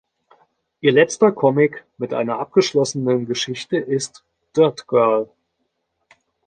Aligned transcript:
Ihr 0.79 0.93
letzter 0.93 1.31
Comic 1.31 1.85
mit 1.99 2.11
einer 2.11 2.39
abgeschlossenen 2.39 3.27
Geschichte 3.27 3.77
ist 3.77 4.23
"Dirt 4.57 4.87
Girl". 4.87 5.29